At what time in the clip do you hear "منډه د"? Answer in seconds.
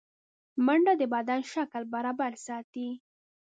0.65-1.03